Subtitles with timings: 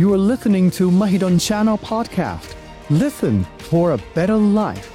[0.00, 2.54] You are listening to Mahidol Channel Podcast.
[2.88, 3.34] Listen
[3.68, 4.88] for a better life.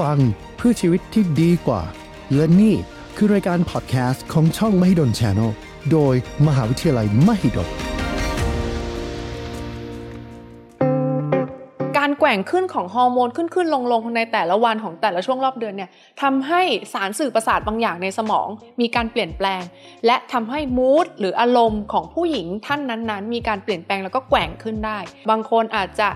[0.00, 0.18] ฟัง
[0.56, 1.82] เพื่อชีวิตที่ดีกว่า
[2.34, 2.74] และนี่
[3.16, 5.50] คือรายการ podcast ของช่อง Mahidol Channel
[5.92, 6.14] โดย
[6.46, 7.68] มหาวิทยาลัย Mahidol
[12.26, 15.90] ว่งขึ้นของฮอร์โมนขึ้นขึ้นลงลงในแต่ละวันของแต่ละช่วงรอบเดือนเนี่ย
[16.22, 16.62] ทำให้
[16.92, 18.48] สารสื่อประสาทบางอย่างในสมอง
[18.80, 19.62] มีการเปลี่ยนแปลง
[20.06, 24.98] และทำให้มูดหรืออารมณ์ของผู้หญิงท่านนั้นๆ มีการเปลี่ยนแปลงแล้วก็แกว่งขึ้นได้
[25.30, 26.08] บางคนอาจจะ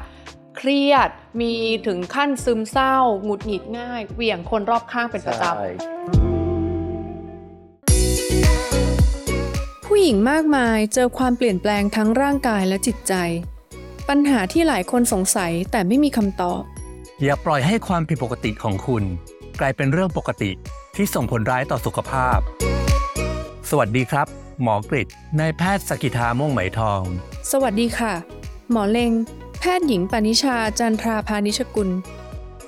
[0.57, 1.09] เครียด
[1.41, 1.53] มี
[1.87, 5.55] ถึงขั้นซึมเศร้า หงุดหงิดง่าย เหวี่ยงคนรอบข้างเป็นประจำ
[9.87, 13.15] ผู้หญิงมากมายเจอความเปลี่ยนแปลงทั้งร่างกายและจิตใจ
[14.15, 16.63] ปัญหาที่หลายคนสงสัยแต่ไม่มีคำตอบ
[17.23, 19.05] อย่าปล่อยให้ความผิดปกติของคุณ
[19.61, 20.51] กลายเป็นเรื่องปกติ
[20.97, 22.39] ที่ส่งผลร้ายต่อสุขภาพ
[23.71, 24.27] สวัสดีครับ
[24.63, 25.09] หมอกริด
[25.41, 27.03] นายแพทย์สกิธาม่วงไหมทอง
[27.53, 28.15] สวัสดีค่ะ
[28.71, 29.13] หมอเลง
[29.61, 31.91] แพทย์หญิงปณิชาจันทราพานิชกุล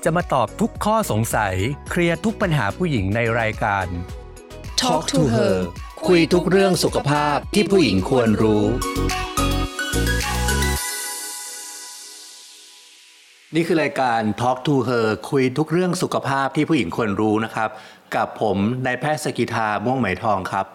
[0.05, 1.55] จะมาตอบทุกข้อสงสัย
[1.91, 3.86] เคลียร์ทุกปัญหาผู้หญิงในรายการ
[4.80, 5.56] Talk to her
[6.06, 8.64] คุยทุกเรื่องสุขภาพที่ผู้หญิงควรรู้
[13.56, 17.70] นี่คือรายการ Talk to Her คุยทุกเรื่องสุขภาพที่ผู้หญิงควรรู้นะครับ
[18.14, 20.67] กับผมนายแพทย์สกิธาม่วงไหมทองครับ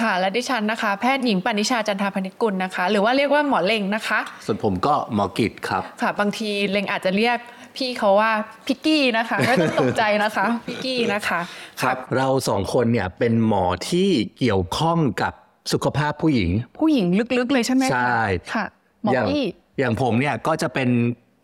[0.00, 7.38] ค่ะ และดิฉันนะคะ แพทย์หญิงปณิชาจันทราพานิชกุลนะคะ หรือว่าเรียกว่าหมอเลงนะคะ ส่วนผมก็หมอกิจครับ ค่ะ บางทีเลงอาจจะเรียก
[7.76, 8.32] พี่เขาว่า
[8.66, 11.40] พิกกี้นะคะไม่ต้องตกใจนะคะพิกกี้นะคะ
[11.82, 15.32] ครับเราสองคนเนี่ยเป็นหมอที่เกี่ยวข้องกับ
[15.72, 17.06] สุขภาพผู้หญิง ผู้หญิง
[17.38, 18.20] ลึกๆเลยใช่ไหมคะใช่
[18.54, 18.64] ค่ะ
[19.02, 19.46] หมออย่างอี้
[19.78, 20.88] อย่างผมเนี่ยก็จะเป็น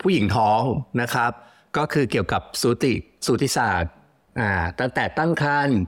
[0.02, 0.62] ผู้หญิงท้อง
[1.00, 1.32] นะครับ
[1.76, 2.94] ก็คือเกี่ยวกับสูติ
[3.26, 3.92] สูติศาสตร์
[4.40, 4.50] อ่า
[4.80, 5.78] ตั้งแต่ตั้งครรภ์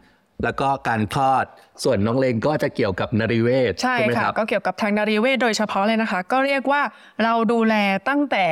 [0.45, 1.47] แล้วก็การคลอด
[1.85, 6.83] ส่วนน้องเลงก็จะเกี่ยวกับนริเวศใช่ไหมค่ะครับก็เกี่ยวกับทางนารีเวชโดยเฉพาะเลยนะคะ ก็เรียกว่า
[7.25, 7.75] เราดูแล
[8.09, 8.45] ตั้งแต่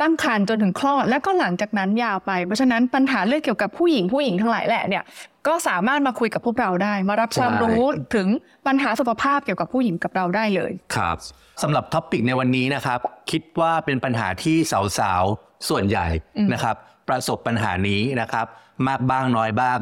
[0.00, 5.04] ตั้งครรภ์จนถึงคลอดแล้วก็หลังจากนั้นยาวไป เพราะฉะนั้นปัญหาเรื่องเกี่ยวกับผู้หญิงผู้หญิงทั้งหลายแหละเนี่ย
[5.46, 8.28] ก็สามารถมาคุยกับพวกเราได้ มารับความใช่รู้ถึง
[8.66, 11.16] ปัญหาสุขภาพเกี่ยวกับผู้หญิงกับเราได้เลยครับ
[11.62, 12.98] สำหรับ topic ในวันนี้นะครับ
[13.30, 14.56] คิดว่าเป็นปัญหาที่
[14.98, 16.06] สาวๆส่วนใหญ่
[16.52, 16.76] นะครับ
[17.08, 18.46] ประสบปัญหานี้นะครับ
[18.88, 19.78] มากบ้างน้อยบ้าง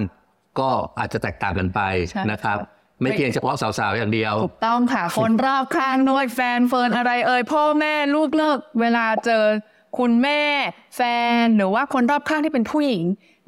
[0.61, 1.81] ก็อาจจะแตกต่างกันไป
[2.11, 2.69] ใช่นะครับค่ะ
[3.03, 9.45] ไม่เพียงเฉพาะสาวๆอย่างเดียว ถูกต้องค่ะ คนรอบข้างด้วยแฟนเฟิร์นอะไรเอ่ยพ่อแม่ลูกเลิกเวลาเจอ
[9.99, 10.41] คุณแม่
[10.97, 11.00] แฟ
[11.43, 13.05] นหรือว่าคนรอบข้างที่เป็นผู้หญิง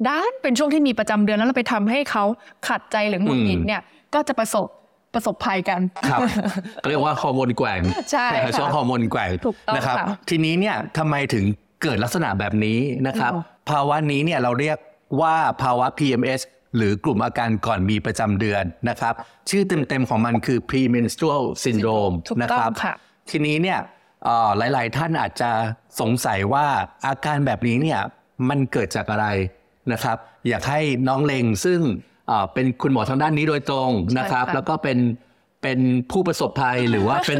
[0.07, 2.23] ด้านเป็นช่วงที่มีประจำเดือนแล้วเราไปทำให้เขา
[2.67, 3.81] ขัดใจหรือหงุดหงิดเนี่ย
[4.13, 4.67] ก็จะประสบ
[5.13, 6.19] ประสบภัยกันครับ
[6.83, 7.81] ก็เรียกว่าฮอร์โมนแกว่ง
[8.11, 11.43] ใช่ค่ะช่วงฮอร์โมนแกว่งถูกต้องนะครับค่ะทีนี้เนี่ยทำไมถึง
[11.83, 14.77] เกิดลักษณะแบบนี้นะครับอืมภาวะนี้เนี่ยเราเรียก
[15.21, 16.41] ว่าภาวะ PMS
[16.77, 19.13] หรือกลุ่มอาการก่อนมีประจำเดือนนะครับ
[19.49, 22.93] ชื่อเต็มๆของมันคือ premenstrual syndrome ถูกนะต้คอรังบค่ะ
[23.31, 23.96] ทีนี้เนี่ยเอ่อ
[24.57, 25.51] หลาย ๆ ท่านอาจจะ
[25.99, 26.65] สงสัยว่า
[27.05, 27.99] อาการแบบนี้เนี่ย
[28.49, 29.27] มันเกิดจากอะไร
[29.91, 30.17] นะครับ
[30.47, 31.79] อยากให้น้องเลงซึ่ง
[32.27, 34.97] เอ่อเป็นคุณหมอทางด้านนี้โดยตรงนะครับใช่ค่ะแล้วก็เป็น
[35.63, 35.79] เป็น
[36.11, 37.39] ผู้ประสบภัยหรือว่าเป็น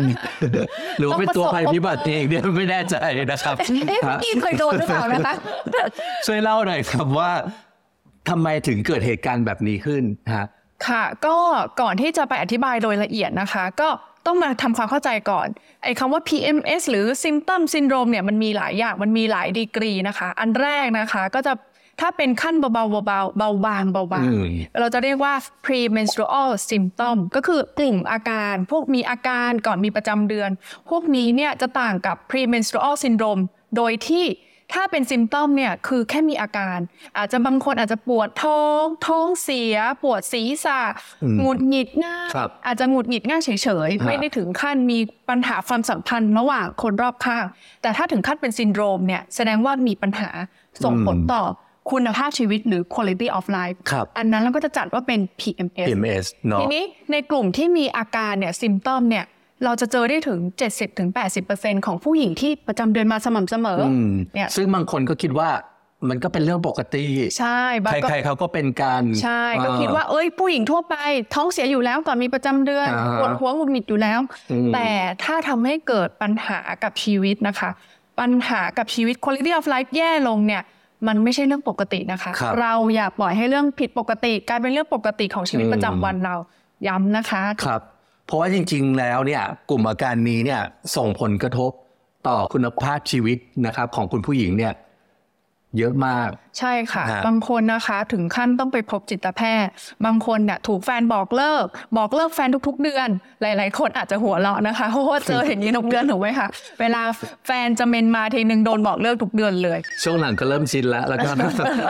[0.99, 2.95] หรือว่าเป็นตัวภัยพิบัติเองเนี่ยไม่แน่ใจ
[3.31, 3.55] นะครับ
[3.87, 5.33] เอ๊ะฮะพี่เคยโดนหรือเปล่านะคะ
[6.25, 7.31] ช่วยเล่าหน่อยครับว่า
[8.29, 10.03] ทำไมถึงเกิดเหตุการณ์แบบนี้ขึ้น
[10.35, 10.45] ฮะ
[10.87, 11.37] ค่ะ ก็
[11.81, 13.89] ก่อนที่จะไปอธิบายโดยละเอียดนะคะ ก็
[14.27, 15.47] ต้องมาทำความเข้าใจก่อน
[15.83, 21.53] ไอ้คำว่า PMS หรือ Symptom Syndrome เนี่ยมันมีหลายอย่างมันมีหลายดีกรีนะคะ อันแรกนะคะก็จะ
[22.01, 24.49] ถ้าเป็นขั้นเบาๆเบาๆเบาเบาบางเบาบางอืม
[24.79, 25.33] เราจะเรียกว่า
[25.65, 30.49] premenstrual symptom ก็คือกลุ่มอาการ พวกมีอาการก่อนมีประจำเดือน
[30.89, 33.41] พวกนี้เนี่ยจะต่างกับ premenstrual syndrome
[33.75, 34.25] โดยที่
[34.73, 36.79] ถ้าเป็นซิมตอมเนี่ยคือแค่มีอาการ
[37.17, 40.79] อาจจะบางคนอาจจะปวดท้องท้องเสีย ปวดศีรษะ
[41.23, 47.45] อืมหงุดหงิดง่ายครับอาจจะหงุดหงิดง่ายเฉยๆฮะไม่ได้ถึงขั้นมีปัญหาความสัมพันธ์ระหว่างคนรอบข้าง
[47.81, 50.29] แต่ถ้าถึงขั้นเป็นซินโดรมเนี่ยแสดงว่ามีปัญหา
[50.83, 51.43] ส่งผลต่อ
[51.91, 59.25] คุณภาพชีวิตหรือ quality of life ครับอันนั้นเราก็จะจัดว่าเป็น PMS PMS เนาะทีนี้ในกลุ่มที่มีอาการเนี่ยซิมตอมเนี่ย
[59.65, 60.39] เราจะเจอได้ถึง
[61.17, 65.49] 70-80%ของผู้หญิงที่ประจำเดือนมาสม่ำเสมอออืมเนี่ยซึ่งบางคนก็คิดว่า
[66.09, 67.05] มันก็เป็นเรื่องปกติ
[67.39, 70.95] ใช่บางก็ใครๆเขาก็เป็นการใช่ก็อ่คิดว่าเอ้ยผู้หญิงทั่วไป
[71.35, 74.19] ท้องเสียอยู่แล้วก่อนมีประจำเดือนอ่าฮะปวดหัวหงุดหงิดอยู่แล้ว
[74.51, 74.89] อืมแต่
[75.23, 77.69] ถ้าทำให้เกิดปัญหากับชีวิตนะคะ
[78.19, 80.61] ปัญหากับชีวิต quality of life แย่ลงเนี่ย
[81.07, 86.35] มันไม่ใช่เรื่องปกตินะคะครับเราอย่าปล่อยให้เรื่องผิดปกติ กลายเป็นเรื่องปกติของชีวิตอืมประจำวันเรา
[86.87, 87.81] ย้ำนะคะครับ
[88.27, 90.61] เพราะว่าจริง ๆ แล้วเนี่ยกลุ่มอาการนี้เนี่ย
[90.95, 91.71] ส่งผลกระทบ
[92.27, 94.73] ต่อคุณภาพชีวิตนะครับของคุณผู้หญิงเนี่ย
[95.79, 96.29] เยอะมาก
[96.59, 99.71] ใช่ค่ะฮะบางคนนะคะถึงขั้นต้องไปพบจิตแพทย์
[100.05, 101.65] บางคนเนี่ยถูกแฟนบอกเลิก
[101.97, 103.09] บอกเลิกแฟนทุก ๆ เดือน
[103.41, 106.47] หลาย ๆ คนอาจจะหัวเราะนะคะ เพราะว่าเจออย่างนี้ทุกเดือนถูกไหมคะ
[106.81, 107.01] เวลา
[107.47, 111.29] แฟนจะเมนมาทีนึงโดนบอกเลิกทุกเดือนเลย ช่วงหลังก็เริ่มชินแล้วแล้วก็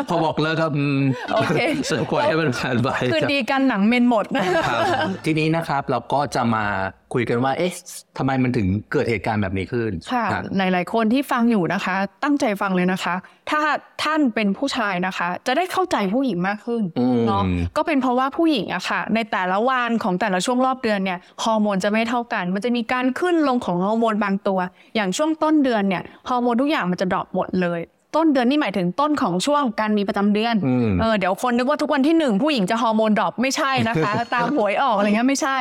[0.09, 0.99] พอบอกเลิกก็อืม
[1.33, 4.25] โอเคเสือกว่าให้มันผ่านไปคือดีกันหนังเมนหมด
[4.69, 4.83] ครับ
[5.25, 6.65] ทีนี้นะครับเราก็จะมา
[7.13, 7.73] คุยกันว่า เอ๊ะ
[8.17, 13.15] ทำไมมันถึงเกิดเหตุการณ์แบบนี้ขึ้น ค่ะรับหลาย ๆ คนที่ฟังอยู่นะคะ ตั้งใจฟังเลยนะคะ
[13.51, 13.61] ถ้า
[14.03, 17.43] ท่านเป็นผู้ชายนะคะ จะได้เข้าใจผู้หญิงมากขึ้นอืมเนาะ
[17.77, 24.59] ก็เป็นเพราะว่าผู้หญิงอะค่ะ ในแต่ละวันของแต่ละช่วงรอบเดือนเนี่ยฮอร์โมนจะไม่เท่ากัน มันจะมีการขึ้นลงของฮอร์โมนบางตัว
[24.95, 27.79] อย่างช่วงต้นเดือนเนี่ยฮอร์โมนทุกอย่างมันจะ drop หมดเลย
[28.15, 35.57] ต้นเดือนนี่หมายถึงต้นของช่วงการมีประจำเดือนอืมเออเดี๋ยวคนนึกว่าทุกวันที่หนึ่งผู้หญิงจะฮอร์โมน drop ไม่ใช่นะคะ ตามหวยออกอะไรเงี้ยไม่ใช่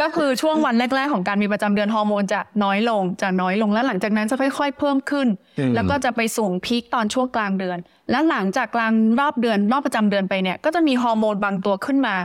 [0.00, 5.26] ก็คือช่วงวันแรก ๆ ของการมีประจำเดือนฮอร์โมนจะน้อยลงจะน้อยลงแล้วหลังจากนั้นจะค่อย ๆ เพิ่มขึ้น
[5.58, 7.78] อืมแล้วก็จะไปสูง peak ตอนช่วงกลางเดือน
[8.10, 12.16] และหลังจากกลางรอบเดือนรอบประจำเดือนไปเนี่ยก็จะมีฮอร์โมนบางตัวขึ้นมา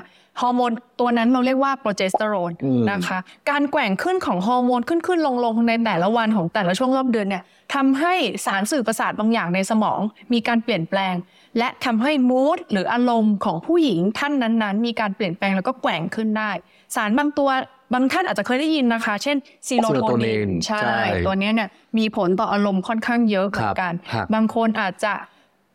[0.42, 3.18] ฮอร์โมนตัวนั้นเราเรียกว่าโปรเจสเตอโรนอืมนะคะ
[3.50, 7.44] การแกว่งขึ้นของฮอร์โมนขึ้นขึ้นลงลงในแต่ละวันของแต่ละช่วงรอบเดือนเนี่ย
[7.74, 8.14] ทำให้
[8.46, 10.00] สารสื่อประสาทบางอย่างในสมอง
[10.34, 11.16] มีการเปลี่ยนแปลง
[11.58, 16.52] และทำให้ mood หรืออารมณ์ของผู้หญิงท่านนั้นๆ มีการเปลี่ยนแปลงแล้วก็แกว่งขึ้นได้
[16.96, 17.50] สารบางตัว
[17.94, 19.38] บางท่านอาจจะเคยได้ยินนะคะ เช่น
[19.68, 25.14] ซีโรโทนิน serotonin ใช่ใช่ ตัวเนี้ยเนี่ยมีผลต่ออารมณ์ค่อนข้างเยอะเหมือนกันครับบางคนอาจจะ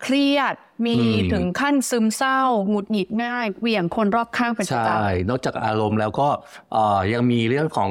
[0.03, 0.55] เครียด
[0.87, 6.29] มีอืมถึงขั้นซึมเศร้าหงุดหงิดง่ายเหวี่ยงคนรอบข้างเป็นประใช่จำนอกจากอารมณ์แล้วก็
[6.73, 7.91] เอ่อยังมีเรื่องของ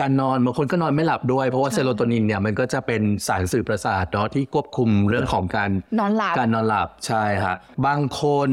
[0.00, 7.56] การนอนบางคนก็นอนไม่หลับด้วย เพราะว่าใช่เซโรโทนินเนี่ยมันก็จะเป็นสารสื่อประสาทเนาะที่ควบคุมเรื่องของการนอนหลับการนอนหลับใช่ฮะ
[7.86, 8.50] บางคน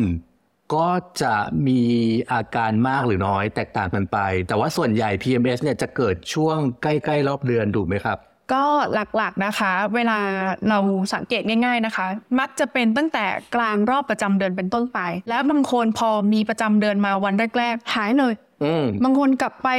[0.75, 0.89] ก็
[1.23, 1.35] จะ
[1.67, 1.81] มี
[2.31, 8.17] อาการมากหรือน้อยแตกต่างกันไป แต่ว่าส่วนใหญ่ PMS เนี่ยจะเกิดช่วงใกล้ ๆ รอบเดือนถูกไหมครับ
[8.53, 8.63] ก็
[8.93, 10.17] หลักๆนะคะ เวลา
[10.69, 10.77] เรา
[11.13, 12.05] สังเกตง่าย ๆนะคะ
[12.39, 13.25] มักจะเป็นตั้งแต่
[13.55, 14.99] กลางรอบประจำเดือนเป็นต้นไป
[15.29, 18.33] แล้วบางคนพอมีประจำเดือนมาวันแรกๆหายเลย
[18.63, 19.69] อืมบางคนกลับไป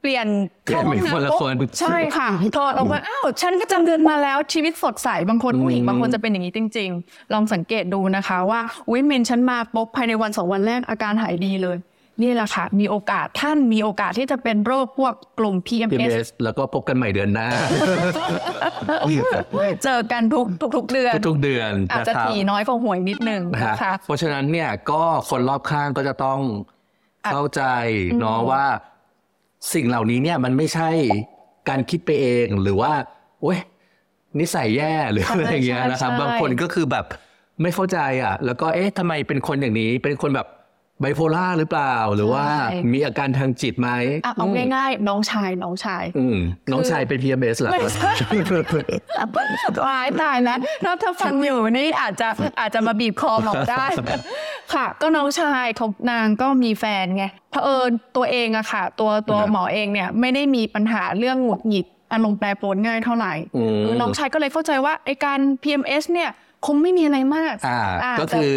[0.00, 0.26] เปลี่ยน
[0.64, 8.60] เปลี่ยนเป็นคนละคนใช่ค่ะถอดออกมาอ้าวฉันประจำเดือนมาแล้วชีวิตสดใสบางคนผู้หญิงอืมบางคนจะเป็นอย่างนี้จริง ๆ ลองสังเกตดูนะคะ ว่า
[8.92, 11.76] วิเมนฉันมาปุ๊บภายในวันสองวันแรกอาการหายดีเลย
[12.22, 17.48] นี่แหละค่ะ มีโอกาสท่านมีโอกาสที่จะเป็นโรคพวกกลุ่ม PMS PMS แล้วก็พบกันใหม่เดือนหน้า
[19.84, 26.40] เจอกันทุกทุกทุกเดือนทุกๆเดือนอาจนะจะครับถี่น้อยกว่าหวยนิดนึงนะฮะนะคะเพราะฉะนั้นเนี่ยก็คนรอบข้างก็จะต้อง
[27.32, 27.62] เข้าใจ
[28.18, 28.64] เนาะว่า
[29.74, 30.90] สิ่งเหล่านี้เนี่ยมันไม่ใช่
[31.68, 32.92] การคิดไปเองหรือว่า
[33.42, 33.58] โอ้ย
[34.40, 37.04] นิสัยแย่หรืออะไรอย่างเงี้ยนะครับใช่บางคนก็คือแบบ
[37.62, 40.48] ไม่เข้าใจอะ แล้วก็เอ๊ะทำไมเป็นคนอย่างนี้ เป็นคนแบบ
[41.00, 42.44] ไบโพล่าหรือเปล่าหรือว่า
[42.92, 43.90] มีอาการทางจิตไหม
[44.24, 46.38] อะเอาง่ายๆ น้องชายน้องชายอืม
[46.72, 48.30] น้องชายเป็น PMS เหรอไม่ครับใช่
[49.86, 52.28] ตายตายแล้วถ้าถ้าฟังอยู่นี่อาจจะ
[52.60, 53.86] อาจจะมาบีบคอหมอกได้
[54.74, 66.30] ค่ะ ก็น้องชายเขานางก็มีแฟนไงเผอิญตัวเองอะค่ะ ตัวตัวครับหมอเองเนี่ยไม่ได้มีปัญหาเรื่องหงุดหงิดอารมณ์แปรปรวนง่ายเท่าไหร่อืมน้องชายก็เลยเข้าใจว่าไอการ PMS เนี่ย
[66.66, 68.52] คงไม่มีอะไรมาก อ่าอ่าก็คือ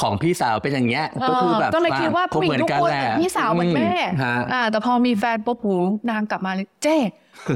[0.00, 3.92] ของพี่สาวเป็นอย่างเงี้ยก็คือแบบก็เลยคิดว่าคงผู้หญิเหงมือนทุกกันคนแหละเป็นพี่สาวเหมือนแม่
[4.24, 5.76] ฮะอ่าแต่พอมีแฟนปุ๊บหู
[6.10, 6.96] นางกลับมาเลยเจ๊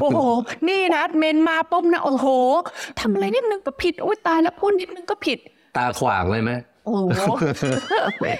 [0.00, 0.20] โอ้โห
[0.68, 2.26] นี่นะเมนมาปุ๊บนะโอ้โห
[3.00, 5.38] ทำอะไรนิดนึงก็ผิดอุ้ยตายแล้วพูดนิดนึงก็ผิด
[5.76, 6.52] ตาขวางเลยไหม
[6.86, 7.04] โอ้โห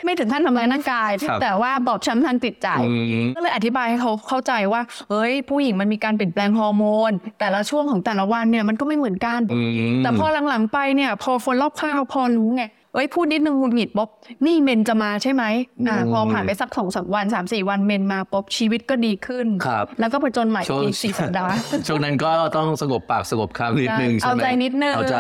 [0.05, 2.93] ไม่ถึงขั้นทำร้ายร่างกายครับแต่ว่าบอบช้ำทางจิตใจอื
[3.25, 9.71] มก็เลยอธิบายให้เขาเข้าใจว่า เฮ้ย ผู้หญิงมันมีการเปลี่ยนแปลงฮอร์โมน แต่ละช่วงของแต่ละวันเนี่ยมันก็ไม่เหมือนกันอืม
[10.03, 14.09] แต่พอหลังๆไปเนี่ย พอคนรอบข้างพอรู้ไง เอ้ยพูดนิดนึงหงุดหงิดป๊บ
[14.47, 15.45] นี่เมนจะมาใช่ไหม
[15.89, 21.55] อ่าอืมพอผ่านไปสักสองสามวันสามสี่วันเมนมาป๊บชีวิตก็ดีขึ้น ครับ แล้วก็ไปจนใหม่ช่วงอีกสี่สัปดาห์
[21.87, 25.17] ช่วงนั้นก็ต้องสงบปากสงบคำนิดนึงใช่ใช่ไหมเอาใจนิดนึงเอาใจ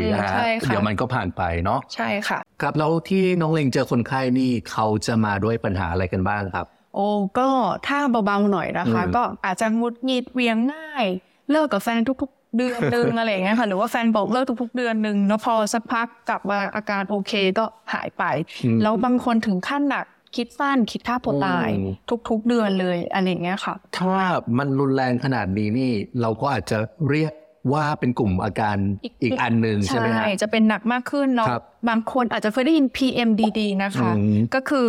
[0.00, 7.48] อืมนะฮะใช่ค่ะเดี๋ยวมันก็ผ่านไปเนาะใช่ค่ะ ครับแล้วที่น้องเลงเจอคนไข้นี่เขาจะมาด้วยปัญหาอะไรกันบ้างครับ โอ้ก็
[7.86, 11.06] ถ้าเบาๆหน่อยนะคะอืมก็อาจจะหงุดหงิดเหวียงง่าย
[11.50, 18.24] เลิกกับแฟนทุก ๆ เดือนนึงอะไรอย่างเงี้ยค่ะหรือว่าแฟนบอกเลิกทุกๆ เดือนหนึ่งแล้วพอสักพักกลับมาอาการโอเคก็หายไป
[18.64, 20.06] อืมแล้วบางคนถึงขั้นหนัก
[20.36, 21.94] คิดสั้นคิดฆ่าตัวตายอืม
[22.28, 24.14] ทุก ๆ เดือนเลยอะไรอย่างเงี้ยค่ะ ถ้า
[24.58, 25.90] มันรุนแรงขนาดนี้นี่
[26.20, 26.78] เราก็อาจจะ
[27.10, 27.32] เรียก
[27.72, 34.86] ว่าเป็นกลุ่มอาการอีกอีกอันหนึ่งใช่ไหมฮะจะเป็นหนักมากขึ้นเนาะครับบางคนอาจจะเคยได้ยิน PMDD นะคะอืมก็คือ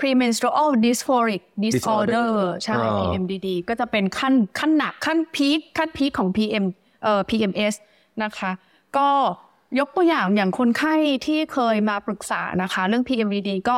[0.00, 2.32] premenstrual dysphoric disorder disorder
[2.64, 6.64] ใช่อ่า PMDD ก็จะเป็นขั้นขั้นหนักขั้นพีคขั้นพีคของ PM
[7.02, 7.74] เอ่อ PMS
[8.22, 8.50] นะคะ
[8.96, 9.08] ก็
[9.78, 10.94] ยกตัวอย่างอย่างคนไข้
[11.26, 13.76] ที่เคยมาปรึกษานะคะ เรื่อง PMDD ก็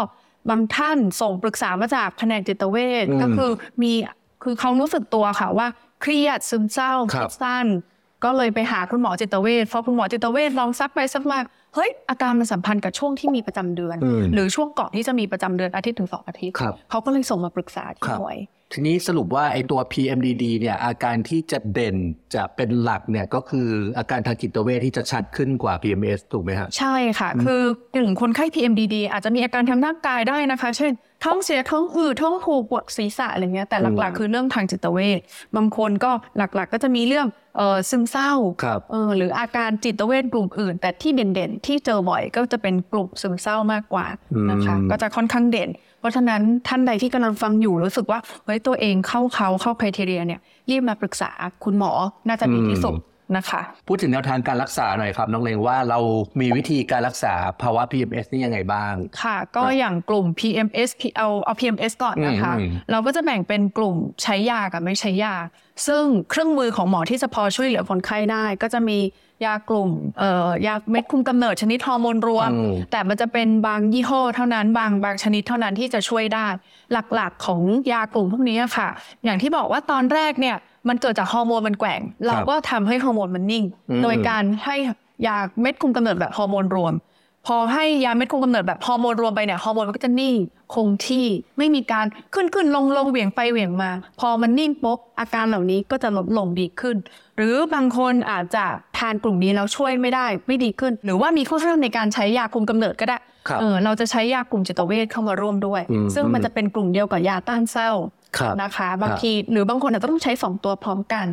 [0.50, 3.50] บางท่านส่งปรึกษามาจากแผนกจิตเวชอืมก็คือ
[3.82, 3.92] มี
[4.42, 5.66] คือเขารู้สึกตัวค่ะว่า
[6.02, 7.66] เครียดซึมเศร้าครับคิดสั้น
[8.24, 11.38] ก็เลยไปหาคุณหมอจิตเวชพอคุณหมอจิตเวชลองซักไปซักมา
[11.74, 18.36] เฮ้ยอาการมันสัมพันธ์กับช่วงที่มีประจำเดือนอืมหรือช่วงก่อนที่จะมีประจำเดือนอาทิตย์ถึงสองอาทิตย์ครับเขาก็เลยส่งมาปรึกษาที่ครับหน่วย
[18.72, 21.96] ทีนี้สรุปว่าไอ้ตัว PMDD เนี่ยอาการที่จะเด่น
[22.34, 27.62] จะเป็นหลักเนี่ยก็คืออาการทางจิตเวชที่จะชัดขึ้นกว่า PMS ถูกไหมฮะใช่ค่ะ คือ
[27.94, 30.92] หนึ่งคนไข้ PMDD อาจจะมีอาการทางร่างกายได้นะคะ เช่น
[31.24, 35.20] ท้องเสียท้องอืดท้องผูกปวดศีรษะอะไรเงี้ยแต่หลักๆ คือเรื่องทางจิตเวช
[35.56, 38.32] บางคนก็หลักๆ ก็จะมีเรื่องเออซึมเศร้า
[38.64, 44.06] ครับเออหรืออาการจิตเวชกลุ่มอื่น แต่ที่เด่นๆ ที่เจอบ่อยก็จะเป็นกลุ่มซึมเศร้ามากกว่า
[44.50, 45.70] นะคะอืมก็จะค่อนข้างเด่น
[46.00, 50.40] เพราะฉะนั้นท่านใดที่กำลังฟังอยู่รู้สึกว่าเฮ้ยตัวเองเข้าเขาเข้าครเทเรียเนี่ย
[50.70, 51.30] รีบมาปรึกษา
[51.64, 51.92] คุณหมอ
[52.28, 52.94] น่าจะดีที่สุด
[53.36, 55.98] นะคะพูดถึงแนวทางการรักษาหน่อยครับ น้องเลงว่าเรา
[56.40, 65.34] มีวิธีการรักษาภาวะ PMS นี่ยังไงบ้าง ค่ะ ก็อย่างกลุ่ม PMS เอาเอา PMS ก่อนนะคะอืมอืมเราก็จะแบ่งเป็นกลุ่มใช้ยากับไม่ใช้ยา
[65.86, 68.98] ซึ่งเครื่องมือของหมอที่จะพอช่วยเหลือคนไข้ได้ก็จะมี
[69.44, 76.46] ยากลุ่มเอ่อยาเม็ดคุมกำเนิดชนิดฮอร์โมนรวมอืมแต่มันจะเป็นบางยี่ห้อเท่านั้นบางบางชนิดเท่านั้นที่จะช่วยได้
[77.14, 77.60] หลักๆของ
[77.92, 78.88] ยากลุ่มพวกนี้ค่ะ
[79.24, 80.56] อย่างที่บอกว่าตอนแรกเนี่ย
[80.88, 84.76] มันเกิดจากฮอร์โมนมันแกว่ง เราก็ทำให้ฮอร์โมนมันนิ่งอืมโดยการให้
[85.26, 86.94] ยาเม็ดคุมกำเนิดแบบฮอร์โมนรวม
[87.48, 90.34] พอให้ยาเม็ดคุมกำเนิดแบบฮอร์โมนรวมไปเนี่ยฮอร์โมนมันก็จะนิ่ง
[90.74, 91.26] คงที่
[91.58, 93.90] ไม่มีการขึ้นขึ้นลงลงเหวี่ยงไปเหวี่ยงมา
[94.20, 96.96] พอมันนิ่งปุ๊บอาการเหล่านี้ก็จะลดลงดีขึ้น
[97.36, 98.64] หรือบางคนอาจจะ
[98.98, 107.90] ทานกลุ่มนี้แล้วช่วยไม่ได้ไม่ดีขึ้น หรือว่ามีข้อห้ามในการใช้ยาคุมกำเนิดก็ได้ครับเออเราจะใช้ยากลุ่มจิตเวชเข้ามาร่วมด้วยอืมซึ่งมันจะเป็นกลุ่มเดียวกับยาต้านเศร้า
[108.38, 111.26] ครับนะคะ บางทีหรือบางคนอาจจะต้องใช้สองตัวพร้อมกัน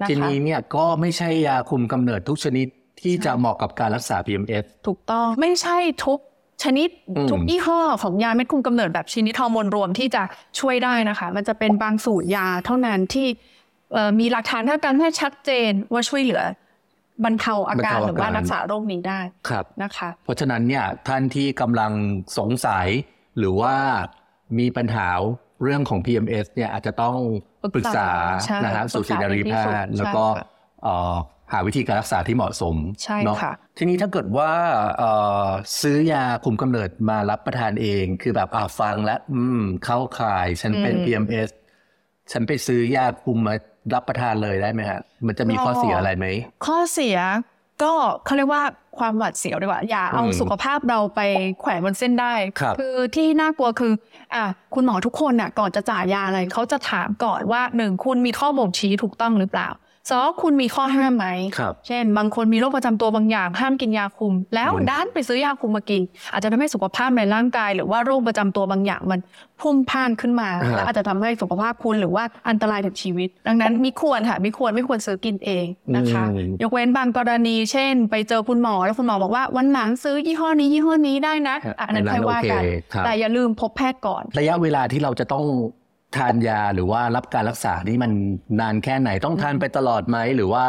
[0.00, 2.66] นะทีคะนี้เนี่ยก็ไม่ใช่ยาคุมกำเนิดทุกชนิด
[3.02, 6.18] ที่จะเหมาะกับการรักษา PMS ถูกต้องไม่ใช่ทุก
[6.64, 10.22] ชนิดอืมทุกยี่ห้อของยาเม็ดคุมกำเนิดแบบชนิดฮอร์โมนรวมที่จะ
[10.60, 13.26] ช่วยได้นะคะ มันจะเป็นบางสูตรยาเท่านั้นที่
[13.92, 16.42] เอ่อมีหลักฐานทางการแพทย์ชัดเจนว่าช่วยเหลือ
[17.24, 21.92] บรรเทาอาการบรรเทาอาการหรือว่ารักษาโรคนี้ได้ครับนะคะ เพราะฉะนั้นเนี่ยท่านที่กำลัง
[22.38, 22.86] สงสัย
[23.38, 23.74] หรือว่า
[24.58, 25.08] มีปัญหา
[25.62, 27.16] เรื่องของ PMS เนี่ยอาจจะต้อง
[27.62, 28.08] ปปรึรึกกษาษา
[28.44, 30.46] ใช่นะฮะปรึสูกติษานรีดีที่แพสุดทย์แล้วก็ใช่ค่ะ
[30.82, 31.14] เอ่อ
[31.52, 34.50] หาวิธีการรักษาที่เหมาะสมใช่เนาะค่ะทีนี้ถ้าเกิดว่า
[34.98, 35.10] เอ่
[35.44, 35.46] อ
[35.80, 41.48] ซื้อยาคุมกำเนิดมารับประทานเอง คือแบบอ่าฟังแล้วอืมเข้าข่ายฉันเป็นอืม PMS
[42.32, 43.54] ฉันไปซื้อยาคุมมา
[43.94, 46.26] รับประทานเลยได้ไหมฮะมันจะมีข้อเสียอะไรไหม
[46.66, 47.18] ข้อเสีย
[47.82, 47.92] ก็
[48.24, 48.62] เขาเรียกว่า
[48.98, 51.20] ความหวาดเสียวดีกว่าอย่าเอาอืมสุขภาพเราไป
[51.60, 53.92] แขวนบนเส้นได้ครับอที่น่ากลัวคือ
[54.34, 54.44] อะ
[54.74, 59.68] คุณหมอทุกคนน่ะก่อนจะจ่ายยาอะไรเขาจะถามก่อนว่าหนึ่งคุณมีข้อบ่งชี้ถูกต้องหรือเปล่า
[60.10, 61.26] สองคุณมีข้อห้ามไหม
[61.58, 69.20] ครับเช่น บางคนมีโรคประจำตัวบางอย่างห้ามกินยาคุม แล้วอืมด้านไปซื้อยาคุมมากิน อาจจะทำให้สุขภาพในร่างกาย หรือว่าโรคประจำตัวบางอย่างมัน
[69.60, 75.66] พุ่งพ่านขึ้นมาอ่าและอาจจะทำให้สุขภาพคุณหรือว่าอันตรายถึงชีวิต ดังนั้นมิควรค่ะมิควรไม่ควรซื้อกินเอง
[75.96, 85.44] นะคะอืมยกเว้นบางกรณีเช่น ไปเจอคุณหมอแล้วคุณหมอบอกว่าวันหลังซื้อยี่ห้อนี้ยี่ห้อนี้ได้นะอะอันนั้นค่อยว่ากันโอเคครับแต่อย่าลืมพบแพทย์ก่อน ระยะเวลาที่เราจะต้อง
[86.16, 88.12] ทานยาหรือว่ารับการรักษานี่มัน
[88.60, 90.64] นานแค่ไหนต้องทานไปตลอดไหมหรือว่า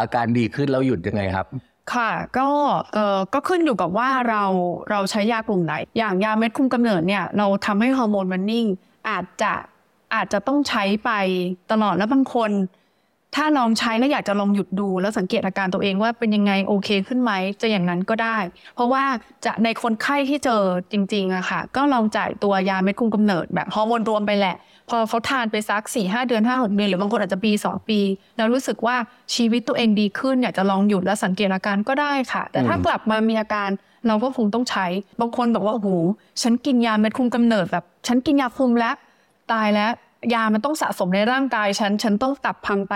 [0.00, 1.46] อาการดีขึ้นแล้วหยุดยังไงครับ
[1.92, 2.48] ค่ะก็
[2.92, 4.42] เอ่อก็ขึ้นอยู่กับว่าเรา
[4.90, 8.66] เราใช้ยากลุ่มไหน อย่างยาเม็ดคุมกำเนิดเนี่ยเราทำให้ฮอร์โมนมันนิ่ง
[9.08, 9.52] อาจจะ
[10.14, 11.10] อาจจะต้องใช้ไป
[11.70, 12.50] ตลอดแล้วบางคน
[13.36, 18.38] ถ้าลองใช้แล้วอยากจะลองหยุดดูแล้วสังเกตอาการตัวเองว่าเป็นยังไงโอเคขึ้นไหมจะอย่างนั้นก็ได้
[18.74, 19.04] เพราะว่า
[19.44, 24.56] จะในคนไข้ที่เจอจริงๆอะค่ะ ก็ลองจ่ายตัวยาเม็ดคุมกำเนิดแบบฮอร์โมนรวมไปแหละ
[24.90, 28.00] พอเขาทานไปสัก4ี่ห้าเดือนห้าหกเดือนหรือบางคนอาจจะปีสองปี
[28.36, 28.96] แล้วรู้สึกว่า
[29.34, 33.70] ชีวิตตัวเองดีขึ้น อยากจะลองหยุดและสังเกตอาการก็ได้ค่ะ แต่ถ้ากลับมามีอาการ
[34.06, 34.86] เราก็คงต้องใช้
[35.20, 35.88] บางคนบอกว่าโอ้โห
[36.42, 38.94] ฉันกินยาเม็ดคุมกำเนิดแบบ ฉันกินยาคุมแล้ว
[39.52, 39.90] ตายแล้ว
[40.34, 42.94] ยามันต้องสะสมในร่างกายฉัน ฉันต้องตับพังไป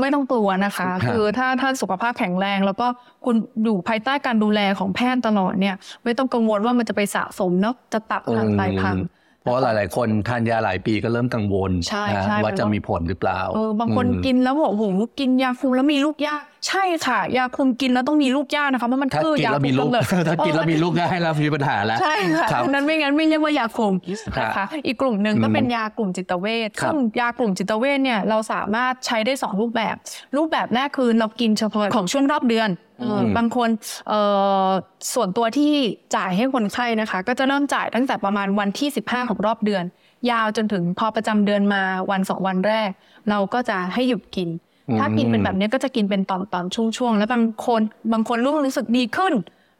[0.00, 2.86] ไม่ต้องกลัวนะคะครับคือถ้าท่านสุขภาพแข็งแรง แล้วก็
[3.24, 8.96] คุณอยู่ภายใต้การดูแลของแพทย์ตลอดเนี่ย ไม่ต้องกังวลว่ามันจะไปสะสมเนาะจะตับพังไตพัง
[9.42, 14.84] เพราะว่าหลาย ๆ คนทานยาหลายปีก็เริ่มกังวลใช่นะใช่ว่าจะมีผลหรือเปล่าเออบางคนอืมกินแล้วบอกโอ้โห
[15.20, 23.94] กินยาคุมแล้วมีลูกยากใช่ค่ะ ยาคุมกินแล้วต้องมีลูกยากนะคะเพราะมันถ้าคือกินยาแล้วคุมีมลูกกำเนิดถ้ากินแล้วมีลูกได้แล้วมีปัญหาแล้วใช่ค่ะครับนั้นไม่งั้นไม่เรียกว่ายาคุม
[24.38, 29.96] นะครัคะบอีกกลุ่มหนึ่งก็เป็นยากลุ่มจิตเวชครับซึ่งยากลุ่มจิตเวชเนี่ยเราสามารถใช้ได้สองรูปแบบ
[30.36, 32.68] รูปแบบแรกคือเรากินเฉพาะของช่วงรอบเดือน
[33.00, 33.68] เอออบางคน
[34.08, 34.20] เอ่
[34.66, 34.68] อ
[35.14, 35.72] ส่วนตัวที่
[36.16, 39.84] จ่ายให้คนไข้นะคะ ก็จะเริ่มจ่ายตั้งแต่ประมาณวันที่ 15 ของรอบเดือน
[40.30, 42.90] ยาวจนถึงพอประจำเดือนมาวันสองวันแรก
[43.30, 44.48] เราก็จะให้หยุดกิน
[44.98, 47.80] ถ้ากินเป็นแบบนี้ก็จะกินเป็นตอนตอนๆช่วงๆ แล้วบางคน
[48.12, 49.34] บางคนรู้รู้สึกดีขึ้น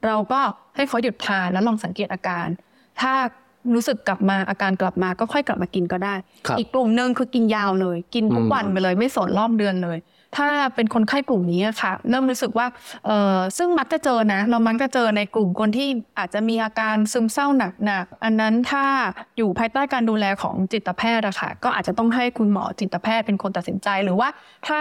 [0.06, 0.40] เราก็
[0.76, 2.46] ให้เขาหยุดทานแล้วลองสังเกตอาการ
[3.00, 3.12] ถ้า
[3.74, 6.14] รู้สึกกลับมาอาการกลับมาก็ค่อยกลับมากินก็ได้
[6.46, 9.98] ครับอีกกลุ่มหนึ่งคือกินยาวเลย กินทุกอืมวันไปเลย ไม่สนรอบเดือนเลย
[10.36, 12.66] ถ้าเป็นคนไข้กลุ่มนี้อะค่ะ เริ่มรู้สึกว่า
[13.06, 17.46] เออซึ่งมักจะเจอนะ เรามักจะเจอในกลุ่มคนที่อาจจะมีอาการซึมเศร้า
[17.86, 18.84] หนักๆอันนั้นถ้า
[19.36, 24.28] อยู่ภายใต้การดูแลของจิตแพทย์อะค่ะก็อาจจะต้องให้คุณหมอจิตแพทย์เป็นคนตัดสินใจ หรือว่า
[24.68, 24.80] ถ้า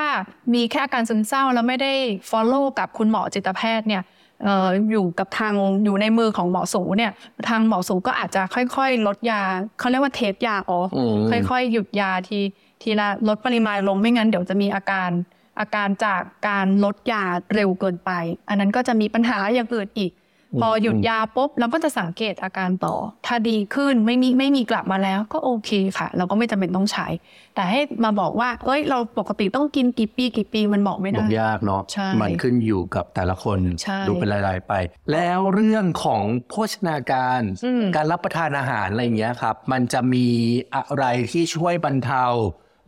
[0.53, 1.94] มีแค่อาการซึมเศร้าแล้วไม่ได้
[2.32, 4.03] follow กับคุณหมอจิตแพทย์เนี่ย
[4.44, 5.53] เอ่ออยู่กับทาง
[5.84, 7.12] อยู่ในมือของหมอสูเนี่ย
[7.50, 9.41] ทางหมอสูก็อาจจะค่อยๆ ลดยา
[9.79, 11.15] เขาเรียกว่าเทปยาออฟอืม
[11.50, 12.39] ค่อยๆ หยุดยาที
[12.82, 15.12] ทีละลดปริมาณลงไม่งั้นเดี๋ยวจะมีอาการ
[15.60, 17.24] อาการจากการลดยา
[17.56, 18.12] เร็วเกินไป
[18.50, 20.13] อันนั้นก็จะมีปัญหาอย่างอื่นอีก
[20.62, 27.08] พอหยุดยาปุ๊บเราก็จะสังเกตอาการต่อ ถ้าดีขึ้นไม่มีไม่มีกลับมาแล้วก็โอเคค่ะ เราก็ไม่จำเป็นต้องใช้
[27.56, 34.74] แต่ให้มาบอกว่า เอ้ย เราปกติต้องกินกี่ปีกี่ปีมันบอกไม่บได้อกยากเนาะใช่มันขึ้นอยู่กับแต่ละคนใช่ดูเป็นรายๆไป
[35.12, 40.28] แล้วเรื่องของโภชนาการอืมการรับประทานอาหารอะไรอย่างเงี้ยครับ มันจะมี
[40.75, 42.25] อะไรที่ช่วยบรรเทา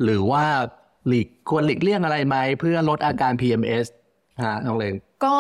[0.03, 0.45] หรือว่า
[1.07, 3.85] หลีกควรหลีกเลี่ยงอะไรไหมเพื่อลดอาการ PMS
[4.43, 4.93] ฮะน้องเลง
[5.25, 5.39] ก็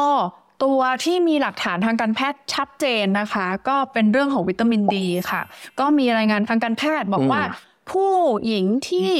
[0.63, 5.41] ตัวที่มีหลักฐานทางการแพทย์ชัดเจนนะคะ ก็เป็นเรื่องของวิตามินดีค่ะ
[5.79, 8.11] ก็มีรายงานทางการแพทย์บอกว่าอืมผู้
[8.47, 9.11] หญิงที่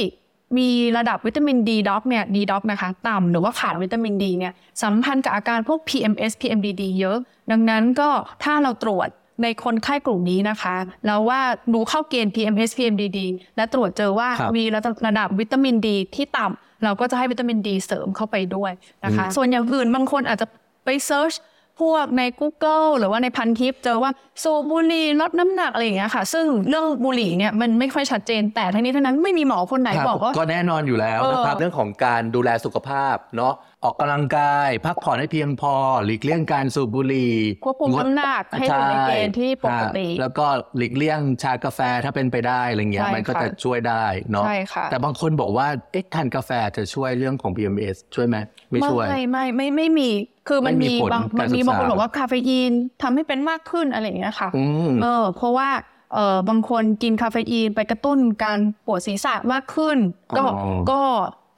[0.58, 7.18] มีระดับวิตามินดีด็อกเนี่ยดีด็อกนะคะ ต่ำหรือว่าขาดวิตามินดีเนี่ยสัมพันธ์กับอาการพวก PMS PMDD เยอะ
[7.50, 8.08] ดังนั้นก็
[8.44, 9.08] ถ้าเราตรวจ
[9.42, 11.40] ในคนไข้กลุ่มนี้นะคะแล้วว่า
[11.74, 13.18] ดูเข้าเกณฑ์ PMS PMDD
[13.56, 18.72] และตรวจเจอว่าครับมีระดับระดับวิตามินดีที่ต่ำเราก็จะให้วิตามินดีเสริมเข้าไปด้วย
[19.04, 20.46] นะคะอืมส่วนอย่างอื่นบางคนอาจจะ
[20.84, 21.34] ไปเซิร์ช
[21.80, 24.10] พวกใน Google หรือว่าในพันทิปเจอว่า
[24.42, 35.74] สูบบุหรี่ลดน้ำหนักอะไรอย่างเงี้ยค่ะ ซึ่งเรื่องบุหรี่เนี่ยมันไม่ค่อยชัดเจนแต่ทั้งนี้ทั้งนั้นไม่มีหมอคนไหนครับบอกว่าก็แน่นอนอยู่แล้วเออนะครับเรื่องของการดูแลสุขภาพเนาะ ออกกำลังกาย พักผ่อนให้เพียงพอ
[36.04, 37.34] หลีกเลี่ยงการสูบบุหรี่
[37.64, 40.46] ควบคุมงดน้ำหนักให้อยู่ในเกณฑ์ที่ปกติฮะแล้วก็
[40.76, 48.36] หลีกเลี่ยงชากาแฟถ้าเป็นไปได้อะไรเงี้ยใช่มันก็ค่ะจะช่วยได้เนาะใช่ค่ะแต่บางคนบอกว่าเอ๊ะทานกาแฟจะช่วยเรื่องของ PMS ช่วยไหม
[48.70, 50.10] ไม่ช่วยไม่ไม่ไม่ไม่มี
[50.48, 52.72] คือมันไม่มีมีผลบางกามัรนมีศึกษาบางคนบอกว่าคาเฟอีน
[53.02, 55.68] ทำให้เป็นมากขึ้นอะไรอย่างเงี้ยค่ะอืมเออเพราะว่า
[56.14, 59.96] เออบางคนกินคาเฟอีนไปกระตุ้นการปวดศีรษะมากขึ้น
[60.38, 61.00] ก็อ๋อก็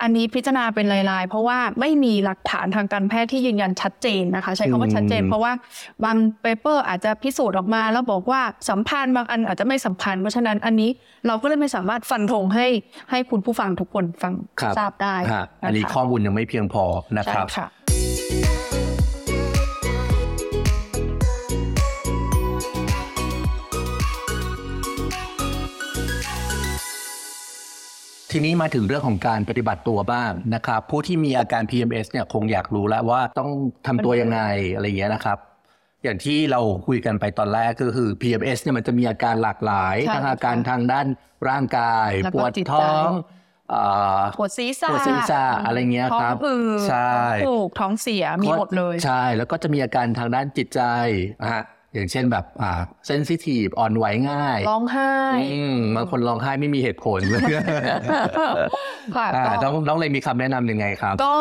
[0.02, 5.52] อันนี้พิจารณาเป็นรายๆ เพราะว่าไม่มีหลักฐานทางการแพทย์ที่ยืนยันชัดเจนนะคะ ใช้คำว่าชัดเจน เพราะว่า
[6.04, 10.90] บาง paper อาจจะพิสูจน์ออกมา แล้วบอกว่าสัมพันธ์บางอันอาจจะไม่สัมพันธ์เพราะฉะนั้นอันนี้
[11.26, 12.66] เราก็เลยไม่สามารถฟันธงให้
[13.10, 16.84] ให้คุณผู้ฟังทุกคนฟังครับทราบได้ฮะอันนี้ะคะข้อมูลยังไม่เพียงพอ
[17.16, 17.70] นะใช่ครับ
[28.36, 33.50] ทีนี้มาถึงเรื่องของการปฏิบัติตัวบ้างนะครับ ผู้ที่มีอาการ PMS เนี่ยคงอยากรู้แล้วว่าต้อง
[33.86, 34.40] ทำตัวยังไง
[34.74, 35.38] อะไรอย่างเงี้ยนะครับ
[36.04, 41.06] อย่างที่เราคุยกันไปตอนแรกก็คือ PMS เนี่ยมันจะมีอาการหลากหลายใช่ทั้งอาการทางด้าน
[41.48, 43.10] ร่างกาย แล้วปก็วดจิตใจ ท้อง
[43.72, 50.82] อ่าปวดศีรษะปวดศีรษะอะไรเงี้ยท้อคงรับ อืดใช่ ท้องผูกท้องเสียมีหมดเลย ใช่ แล้วก็จะมีอาการทางด้านจิตใจ
[51.42, 55.12] นะฮะ อย่างเช่นแบบอ่าเซนซิทีฟอ่อนไหวง่าย ร้องไห้
[55.52, 57.20] อืมบางคนร้องไห้ไม่มีเหตุผล
[59.16, 61.36] ค่ะอ่าก็น้องน้องเลยมีคำแนะนำยังไงครับ ก็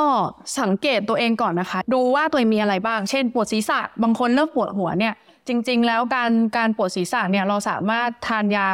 [0.62, 5.14] สังเกตตัวเองก่อนนะคะ ดูว่าตัวเองมีอะไรบ้าง เช่น ปวดศีรษะ บางคนเริ่มปวดหัวเนี่ย
[5.48, 8.68] จริง ๆ แล้วการการปวดศีรษะเนี่ยเราสามารถทานยา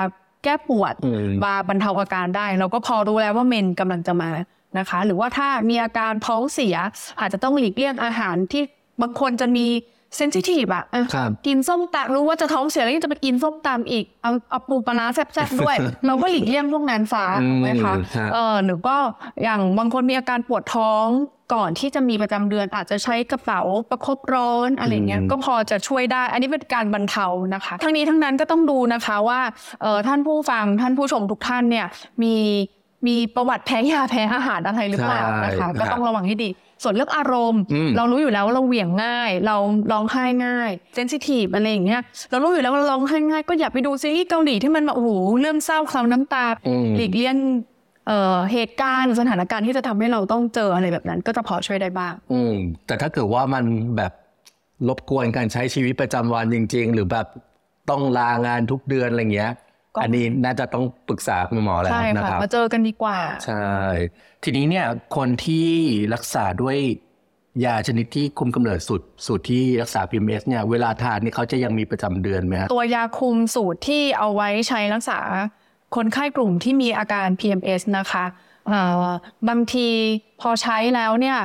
[0.44, 4.30] แก้ปวดอืมมาบรรเทาอาการได้ เราก็พอรู้แล้วว่าเมนกำลังจะมา
[4.78, 6.76] นะคะ หรือว่าถ้ามีอาการท้องเสีย
[7.20, 8.64] อาจจะต้องหลีกเลี่ยงอาหารที่
[9.02, 9.66] บางคนจะมี
[10.18, 18.98] เซนซิทีฟอะอะครับกินส้มตำรู้ว่าจะท้องเสียแล้วยังจะไปกินส้มตำอีก เอาเอาปูปลาร้าแซ่บๆด้วย เราก็หลีกเลี่ยงพวกนั้นฟ้าอืมถูกไหมคะฮะเออหรือก็
[19.44, 21.06] อย่างบางคนมีอาการปวดท้อง
[21.54, 29.42] ก่อนที่จะมีประจำเดือนอาจจะใช้กระเป๋าประคบร้อนอะไรเงี้ยอืมก็พอจะช่วยได้ อันนี้เป็นการบรรเทานะคะ ทั้งนี้ทั้งนั้นก็ต้องดูนะคะว่า
[29.82, 31.86] เออท่านผู้ฟังท่านผู้ชมทุกท่านเนี่ย
[32.24, 32.36] มี
[33.08, 36.50] มีประวัติแพ้ยาแพ้อาหารอะไรหรือเปล่านะคะ ก็ต้องระวังให้ดี
[36.84, 39.56] ส่วนเรื่องอารมณ์อืมเรารู้อยู่แล้วว่าเราเหวี่ยงง่าย เรา
[39.92, 47.36] ร้องไห้ง่ายเซนซิทีฟอะไรอย่างเงี้ยเรารู้อยู่แล้วว่าเราร้องไห้ง่าย ก็อย่าไปดูซีรีส์เกาหลีที่มันแบบโอ้โหเรื่องเศร้าเคลาน้ำตาอืมหลีกเลี่ยง
[48.08, 53.64] เอ่อเหตุการณ์สถานการณ์ที่จะทำให้เราต้องเจออะไรแบบนั้น ก็จะพอช่วยได้บ้าง อืมแต่ถ้าเกิดว่ามัน
[53.98, 54.12] แบบ
[54.88, 57.28] รบกวนการใช้ชีวิตประจำวันจริง ๆ หรือแบบ
[57.90, 59.52] ต้องลางานทุกเดือนอะไรเงี้ย
[60.00, 63.68] ก็อันนี้น่าจะต้องปรึกษาคุณหมอแล้วใช่นะค่ะครับมาเจอกันดีกว่า ใช่
[64.44, 64.86] ทีนี้เนี่ย
[65.16, 65.68] คนที่
[66.14, 66.78] รักษาด้วย
[67.66, 75.20] ยาชนิดที่คุมกำเนิดสูตรสูตรที่รักษา PMS เนี่ยเวลาทานนี่เขาจะยังมีประจำเดือนไหมฮะตัวยาคุมสูตรที่เอาไว้ใช้รักษา
[75.96, 78.26] คนไข้กลุ่มที่มีอาการ PMS นะคะ
[78.68, 79.08] เอ่อ
[79.50, 79.88] บางที
[80.42, 81.38] พอใช้แล้วเนี่ย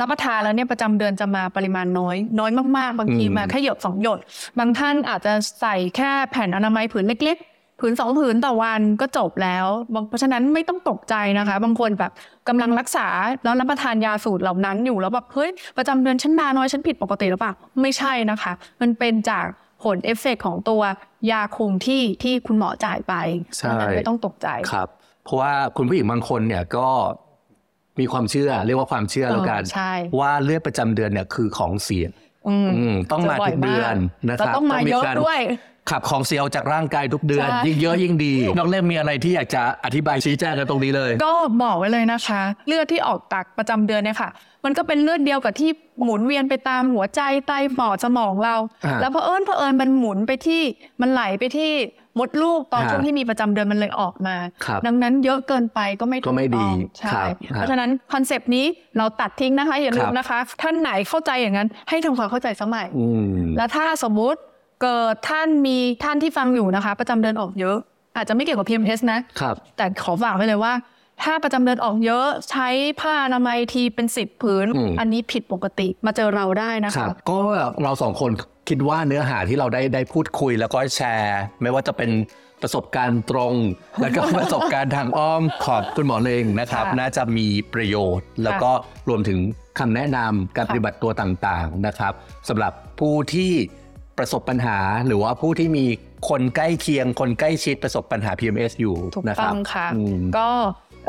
[0.00, 4.18] รับประทานแล้วเนี่ยประจำเดือนจะมาปริมาณน้อย น้อยมากๆ บางทีอืมมาแค่หยดสองหยด
[4.58, 7.51] บางท่านอาจจะใส่แค่แผ่นอนามัยผืนเล็กๆ
[7.82, 12.12] ผืนสองผืนต่อวันก็จบแล้วบางเพราะฉะนั้นไม่ต้องตกใจนะคะ บางคนแบบ
[12.48, 13.08] กำลังรักษา
[13.44, 19.46] แล้วรับประทานยาสูตรเหล่านั้นอยู่แล้วแบบเฮ้ยประจำเดือนฉันมาน้อยฉันผิดปกติหรือเปล่าไม่ใช่นะคะ มันเป็นจาก
[19.84, 20.82] ผลเอฟเฟกต์ของตัว
[21.30, 23.14] ยาคุมที่ที่คุณหมอจ่ายไป
[23.56, 24.88] ใช่เพราะฉะนั้นไม่ต้องตกใจครับ
[25.24, 26.88] เพราะว่าคุณผู้หญิงบางคนเนี่ยก็
[28.00, 32.10] มีความเชื่อเรียกว่าความเชื่อแล้วกันเออใช่ว่าเลือดประจำเดือนเนี่ยคือของเสีย
[32.48, 35.40] อืมอืมต้องมาเจอบ่อยทุกเดือนมากนะครับแล้วต้องมาเยอะด้วย
[35.90, 44.30] ขับของเสียออกจากร่างกายทุกเดือน ใช่ ยิ่งเยอะยิ่งดี น้องเล่มมีอะไรที่อยากจะอธิบายชี้แจงกันตรงนี้เลย ก็บอกไว้เลยนะคะ เลือดที่ออกจากประจำเดือนเนี่ยค่ะ
[44.64, 45.70] มันก็เป็นเลือดเดียวกับที่
[46.04, 50.62] หมุนเวียนไปตามหัวใจไตปอดสมองเรา อ่าแล้วเผอิญเผอิญมันหมุนไปที่
[51.00, 51.72] มันไหลไปที่
[52.18, 58.66] มดลูกตอนอ่าช่วงที่มีประจำเดือนมันเลยออกมา ครับดังนั้นเยอะเกินไปก็ไม่ถูกก็ไม่ดีต้องใช่ครับเพราะฉะนั้น concept นี้
[58.98, 63.06] เราตัดทิ้งนะคะอย่าลืมครับนะคะ ท่านไหนเข้าใจอย่างนั้นให้ทำความเข้าใจใหม่ อื
[63.42, 64.40] ม แล้วถ้าสมมุติ
[64.82, 67.76] เกิดท่านมีท่านที่ฟังอยู่นะคะ ประจำเดือนออกเยอะ
[68.16, 70.72] อาจจะไม่เกี่ยวกับ PMS นะครับแต่ขอฝากไว้เลยว่า
[71.22, 72.68] ถ้าประจำเดือนออกเยอะใช้
[73.00, 77.38] ผ้าอนามัยทีเป็นสิบผืนอืมอันนี้ผิดปกติมาเจอเราได้นะครัคะบก็
[77.82, 78.30] เราสองคน
[78.68, 82.10] คิดว่าเนื้อหาที่เราได้ได้พูดคุยแล้วก็แชร์ ไม่ว่าจะเป็น
[82.62, 83.54] ประสบการณ์ตรง
[84.00, 88.70] แล้วก็ประสบการณ์ทางอ้อมของคุณหมอเลงนะครับค่ะน่าจะมีประโยชน์ แล้วก็
[89.08, 89.38] รวมถึง
[89.78, 92.12] คำแนะนำการค่ะปฏิบัติตัวต่างๆนะครับ
[92.48, 93.52] สำหรับผู้ที่
[94.22, 95.84] ประสบปัญหา หรือว่าผู้ที่มี
[96.28, 100.48] คนใกล้เคียง คนใกล้ชิดประสบปัญหา PMS อยู่ถูกนะคต้รัอบงค่ะอืมก็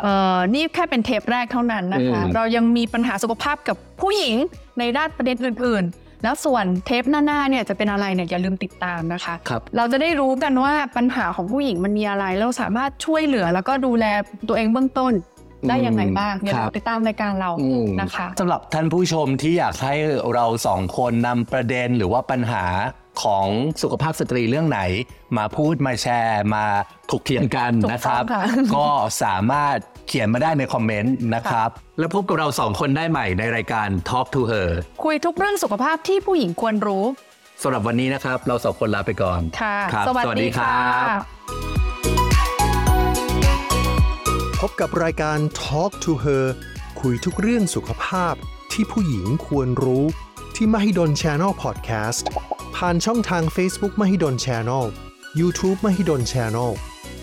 [0.02, 4.36] เอ่อนี่แค่เป็นเทปแรกเท่านั้นนะคะอืมเรายังมีปัญหาสุขภาพกับผู้หญิง
[4.80, 14.06] ในด้านประเด็นอื่น ๆ แล้วส่วนเทปหน้าๆเนี่ยจะเป็นอะไรเนี่ยอย่าลืมติดตามนะคะครับเราจะได้รู้กันว่าปัญหาของผู้หญิงมันมีอะไรแล้วเราสามารถช่วยเหลือแล้วก็ดูแล
[14.48, 15.14] ตัวเองเบื้องต้น
[15.70, 19.96] ได้ยังไงบ้างอย่าลืครัมบติดตามรายการเราอืมนะคะสำหรับท่านผู้ชมที่อยากให้
[20.34, 22.66] เราสองคนนำประเด็นหรือว่าปัญหา
[23.22, 23.48] ของ
[23.82, 24.82] สุขภาพสตรีเรื่องไหน
[25.38, 26.66] มาพูดมาแชร์มา
[27.12, 28.44] ถกเถียงกันถูกต้องนะครับค่ะ
[28.76, 28.88] ก็
[29.24, 34.70] สามารถเขียนมาได้ในคอมเมนต์นะครับ แล้วพบกับเราสองคนได้ใหม่ในรายการ Talk to Her
[35.04, 37.06] คุยทุกเรื่องสุขภาพที่ผู้หญิงควรรู้
[37.62, 40.76] สำหรับวันนี้นะครับ เราสองคนลาไปก่อนค่ะครับสวัสดีค่ะ
[44.62, 46.46] พบกับรายการ Talk to Her
[47.02, 48.34] คุยทุกเรื่องสุขภาพ
[48.74, 50.06] ที่ผู้หญิงควรรู้
[50.56, 52.24] ที่ Mahidol Channel Podcast
[52.88, 54.86] ผ่านช่องทาง Facebook Mahidol Channel
[55.40, 56.72] YouTube Mahidol Channel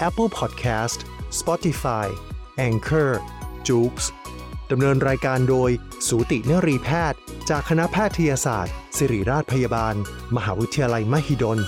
[0.09, 0.99] Apple Podcast
[1.41, 2.07] Spotify
[2.69, 3.11] Anchor
[3.69, 3.95] j o o x
[4.71, 5.71] ดำเนินรายการโดย
[6.09, 7.19] สูตินรีแพทย์
[7.51, 9.95] จากคณะแพทยศาสตร์ ศิริราชพยาบาล
[10.37, 11.59] มหาวิทยาลัยมหิดล